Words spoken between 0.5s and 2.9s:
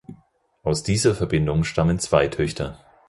Aus dieser Verbindung stammen zwei Töchter.